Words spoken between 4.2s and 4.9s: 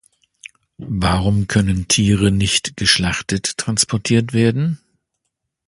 werden?